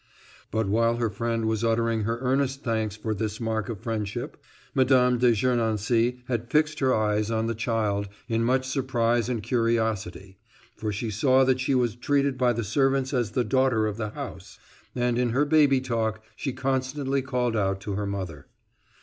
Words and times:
But 0.49 0.67
while 0.67 0.95
her 0.95 1.11
friend 1.11 1.45
was 1.45 1.63
uttering 1.63 2.05
her 2.05 2.17
earnest 2.21 2.63
thanks 2.63 2.95
for 2.95 3.13
this 3.13 3.39
mark 3.39 3.69
of 3.69 3.81
friendship, 3.81 4.35
Mme. 4.73 5.17
de 5.19 5.31
Gernancé 5.33 6.17
had 6.25 6.49
fixed 6.49 6.79
her 6.79 6.91
eyes 6.91 7.29
on 7.29 7.45
the 7.45 7.53
child 7.53 8.09
in 8.27 8.43
much 8.43 8.67
surprise 8.67 9.29
and 9.29 9.43
curiosity, 9.43 10.39
for 10.75 10.91
she 10.91 11.11
saw 11.11 11.43
that 11.43 11.59
she 11.59 11.75
was 11.75 11.95
treated 11.95 12.35
by 12.35 12.51
the 12.51 12.63
servants 12.63 13.13
as 13.13 13.33
the 13.33 13.43
daughter 13.43 13.85
of 13.85 13.97
the 13.97 14.09
house, 14.09 14.57
and 14.95 15.19
in 15.19 15.29
her 15.29 15.45
baby 15.45 15.79
talk 15.79 16.23
she 16.35 16.51
constantly 16.51 17.21
called 17.21 17.55
out 17.55 17.79
to 17.81 17.93
her 17.93 18.07
mother. 18.07 18.47